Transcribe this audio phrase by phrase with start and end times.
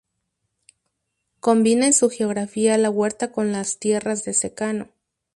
[1.41, 4.89] Combina en su geografía la huerta con las tierras de secano.